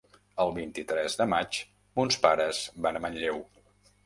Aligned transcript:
El 0.45 0.53
vint-i-tres 0.55 1.17
de 1.19 1.27
maig 1.33 1.59
mons 2.01 2.19
pares 2.25 2.63
van 2.89 2.99
a 2.99 3.05
Manlleu. 3.07 3.45